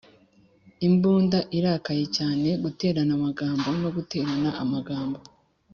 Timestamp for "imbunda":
0.87-1.39